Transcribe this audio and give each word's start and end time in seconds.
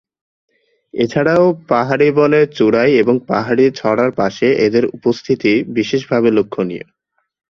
এছাড়াও 0.93 1.45
পাহাড়ি 1.69 2.07
বনের 2.11 2.45
চূড়ায় 2.57 2.93
এবং 2.93 3.15
পাহাড়ি 3.27 3.65
ছড়ার 3.75 4.11
পাশে 4.11 4.47
এদের 4.65 4.83
উপস্থিতি 4.97 5.51
বিশেষভাবে 5.77 6.29
লক্ষনীয়। 6.31 6.85